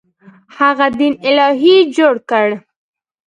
[0.57, 2.47] هغه دین الهي جوړ کړ.